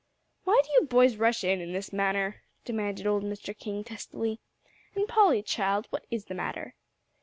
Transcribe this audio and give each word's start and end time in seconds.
"Why 0.45 0.59
do 0.65 0.71
you 0.71 0.87
boys 0.87 1.17
rush 1.17 1.43
in, 1.43 1.61
in 1.61 1.73
this 1.73 1.93
manner?" 1.93 2.41
demanded 2.65 3.05
old 3.05 3.21
Mr. 3.23 3.55
King 3.55 3.83
testily. 3.83 4.39
"And, 4.95 5.07
Polly, 5.07 5.43
child, 5.43 5.85
what 5.91 6.07
is 6.09 6.25
the 6.25 6.33
matter?" 6.33 6.73